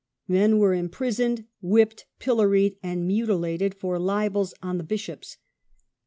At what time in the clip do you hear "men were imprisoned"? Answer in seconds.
0.27-1.45